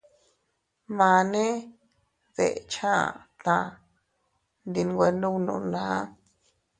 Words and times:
Mane 0.97 1.45
deʼecha 2.35 2.89
aʼa 3.01 3.17
taa 3.43 3.67
ndi 4.67 4.81
nwe 4.89 5.07
ndubnuna. 5.17 5.83